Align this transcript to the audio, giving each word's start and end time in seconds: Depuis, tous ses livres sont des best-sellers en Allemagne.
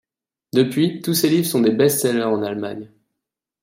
Depuis, 0.51 0.99
tous 1.03 1.13
ses 1.13 1.29
livres 1.29 1.45
sont 1.45 1.61
des 1.61 1.69
best-sellers 1.69 2.23
en 2.23 2.41
Allemagne. 2.41 2.89